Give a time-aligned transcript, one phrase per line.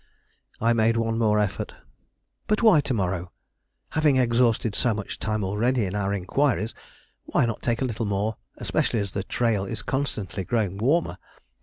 [0.59, 1.75] I made one more effort.
[2.47, 3.31] "But why to morrow?
[3.89, 6.73] Having exhausted so much time already in our inquiries,
[7.25, 11.19] why not take a little more; especially as the trail is constantly growing warmer?